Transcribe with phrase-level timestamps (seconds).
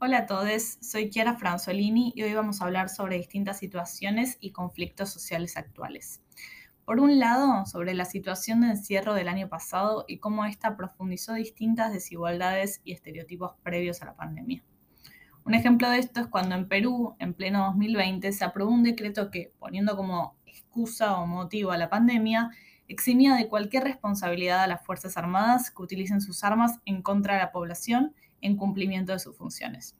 [0.00, 4.52] Hola a todos, soy Chiara Franzolini y hoy vamos a hablar sobre distintas situaciones y
[4.52, 6.22] conflictos sociales actuales.
[6.84, 11.34] Por un lado, sobre la situación de encierro del año pasado y cómo ésta profundizó
[11.34, 14.62] distintas desigualdades y estereotipos previos a la pandemia.
[15.44, 19.32] Un ejemplo de esto es cuando en Perú, en pleno 2020, se aprobó un decreto
[19.32, 22.50] que, poniendo como excusa o motivo a la pandemia,
[22.86, 27.40] eximía de cualquier responsabilidad a las Fuerzas Armadas que utilicen sus armas en contra de
[27.40, 29.96] la población en cumplimiento de sus funciones.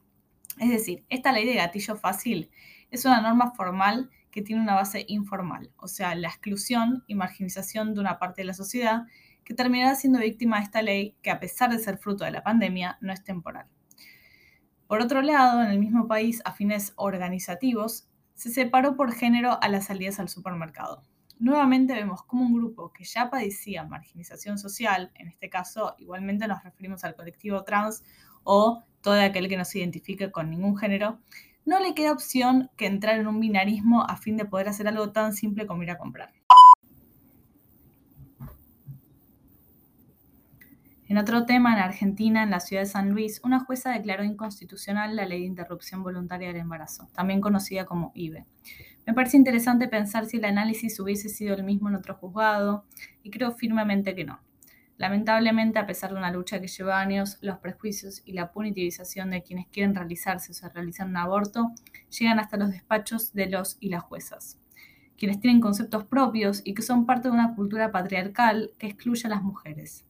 [0.59, 2.49] Es decir, esta ley de gatillo fácil
[2.91, 7.93] es una norma formal que tiene una base informal, o sea, la exclusión y marginalización
[7.93, 9.03] de una parte de la sociedad
[9.43, 12.43] que terminará siendo víctima de esta ley que a pesar de ser fruto de la
[12.43, 13.67] pandemia no es temporal.
[14.87, 19.67] Por otro lado, en el mismo país, a fines organizativos, se separó por género a
[19.67, 21.03] las salidas al supermercado.
[21.39, 26.63] Nuevamente vemos como un grupo que ya padecía marginalización social, en este caso igualmente nos
[26.63, 28.03] referimos al colectivo trans
[28.51, 31.19] o todo aquel que no se identifique con ningún género,
[31.65, 35.11] no le queda opción que entrar en un binarismo a fin de poder hacer algo
[35.11, 36.33] tan simple como ir a comprar.
[41.07, 45.15] En otro tema, en Argentina, en la ciudad de San Luis, una jueza declaró inconstitucional
[45.15, 48.47] la ley de interrupción voluntaria del embarazo, también conocida como IBE.
[49.05, 52.85] Me parece interesante pensar si el análisis hubiese sido el mismo en otro juzgado,
[53.21, 54.39] y creo firmemente que no.
[54.99, 59.41] Lamentablemente, a pesar de una lucha que lleva años, los prejuicios y la punitivización de
[59.41, 61.71] quienes quieren realizarse o se realizan un aborto
[62.09, 64.59] llegan hasta los despachos de los y las juezas,
[65.17, 69.29] quienes tienen conceptos propios y que son parte de una cultura patriarcal que excluye a
[69.29, 70.05] las mujeres.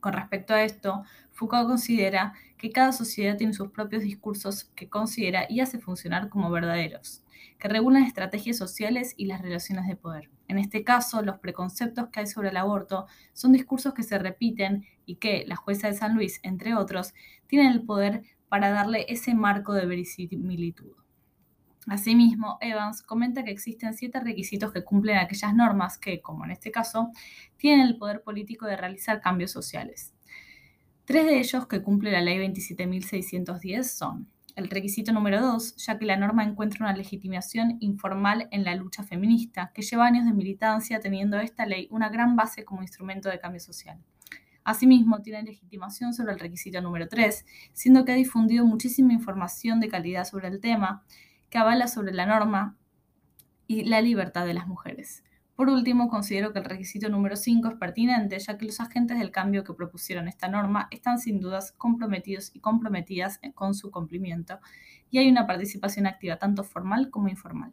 [0.00, 5.46] Con respecto a esto, Foucault considera que cada sociedad tiene sus propios discursos que considera
[5.48, 7.24] y hace funcionar como verdaderos,
[7.58, 10.30] que regulan estrategias sociales y las relaciones de poder.
[10.48, 14.86] En este caso, los preconceptos que hay sobre el aborto son discursos que se repiten
[15.04, 17.14] y que la jueza de San Luis, entre otros,
[17.46, 20.96] tienen el poder para darle ese marco de verisimilitud.
[21.88, 26.70] Asimismo, Evans comenta que existen siete requisitos que cumplen aquellas normas que, como en este
[26.70, 27.10] caso,
[27.56, 30.12] tienen el poder político de realizar cambios sociales.
[31.04, 36.04] Tres de ellos que cumple la ley 27.610 son el requisito número dos, ya que
[36.04, 40.98] la norma encuentra una legitimación informal en la lucha feminista, que lleva años de militancia
[40.98, 43.98] teniendo esta ley una gran base como instrumento de cambio social.
[44.64, 49.88] Asimismo, tiene legitimación sobre el requisito número 3, siendo que ha difundido muchísima información de
[49.88, 51.04] calidad sobre el tema,
[51.50, 52.76] que avala sobre la norma
[53.66, 55.24] y la libertad de las mujeres.
[55.58, 59.32] Por último, considero que el requisito número 5 es pertinente, ya que los agentes del
[59.32, 64.60] cambio que propusieron esta norma están sin dudas comprometidos y comprometidas con su cumplimiento,
[65.10, 67.72] y hay una participación activa tanto formal como informal.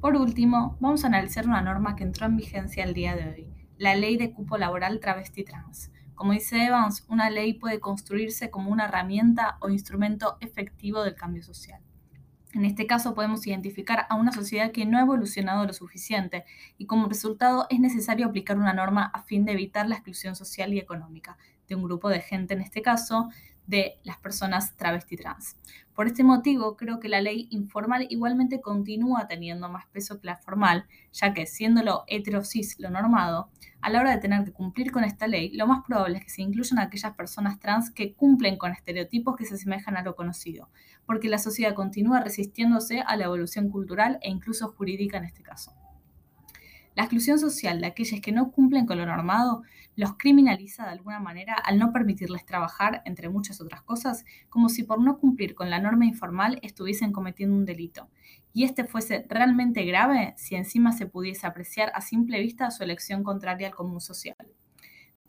[0.00, 3.48] Por último, vamos a analizar una norma que entró en vigencia el día de hoy,
[3.78, 5.90] la Ley de Cupo Laboral Travesti Trans.
[6.18, 11.44] Como dice Evans, una ley puede construirse como una herramienta o instrumento efectivo del cambio
[11.44, 11.80] social.
[12.54, 16.44] En este caso podemos identificar a una sociedad que no ha evolucionado lo suficiente
[16.76, 20.74] y como resultado es necesario aplicar una norma a fin de evitar la exclusión social
[20.74, 23.28] y económica de un grupo de gente, en este caso,
[23.68, 25.56] de las personas travesti trans.
[25.94, 30.36] Por este motivo, creo que la ley informal igualmente continúa teniendo más peso que la
[30.36, 34.90] formal, ya que siendo lo heterosis lo normado, a la hora de tener que cumplir
[34.90, 38.56] con esta ley, lo más probable es que se incluyan aquellas personas trans que cumplen
[38.56, 40.70] con estereotipos que se asemejan a lo conocido,
[41.04, 45.77] porque la sociedad continúa resistiéndose a la evolución cultural e incluso jurídica en este caso.
[46.98, 49.62] La exclusión social de aquellos que no cumplen con lo normado
[49.94, 54.82] los criminaliza de alguna manera al no permitirles trabajar, entre muchas otras cosas, como si
[54.82, 58.10] por no cumplir con la norma informal estuviesen cometiendo un delito.
[58.52, 63.22] Y este fuese realmente grave si encima se pudiese apreciar a simple vista su elección
[63.22, 64.34] contraria al común social.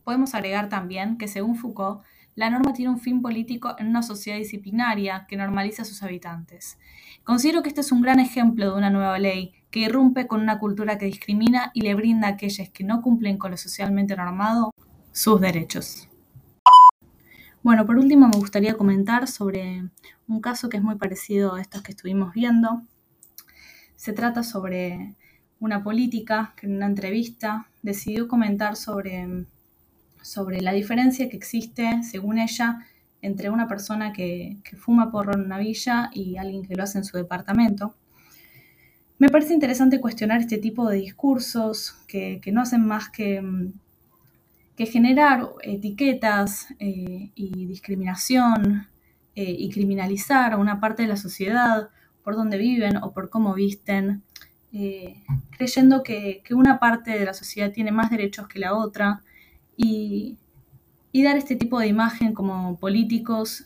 [0.03, 2.01] Podemos agregar también que, según Foucault,
[2.33, 6.79] la norma tiene un fin político en una sociedad disciplinaria que normaliza a sus habitantes.
[7.23, 10.59] Considero que este es un gran ejemplo de una nueva ley que irrumpe con una
[10.59, 14.73] cultura que discrimina y le brinda a aquellos que no cumplen con lo socialmente normado
[15.11, 16.09] sus derechos.
[17.61, 19.89] Bueno, por último me gustaría comentar sobre
[20.27, 22.83] un caso que es muy parecido a estos que estuvimos viendo.
[23.95, 25.15] Se trata sobre
[25.59, 29.45] una política que en una entrevista decidió comentar sobre,
[30.21, 32.79] sobre la diferencia que existe, según ella,
[33.21, 36.99] entre una persona que, que fuma porro en una villa y alguien que lo hace
[36.99, 37.95] en su departamento.
[39.19, 43.73] Me parece interesante cuestionar este tipo de discursos que, no hacen más que, mm,
[44.77, 48.87] generar etiquetas eh, y discriminación
[49.35, 51.89] eh, y criminalizar a una parte de la sociedad
[52.23, 54.23] por dónde viven o por cómo visten,
[54.71, 59.21] eh, creyendo que, una parte de la sociedad tiene más derechos que la otra
[59.75, 60.37] y,
[61.11, 63.65] y dar este tipo de imagen como políticos,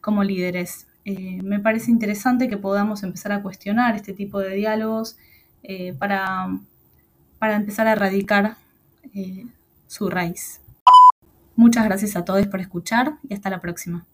[0.00, 0.86] como líderes.
[1.04, 5.16] Eh, me parece interesante que podamos empezar a cuestionar este tipo de diálogos
[5.62, 6.48] eh, para,
[7.38, 8.56] para, empezar a erradicar
[9.86, 10.60] su raíz.
[11.56, 14.06] Muchas gracias a todos por escuchar y hasta la próxima.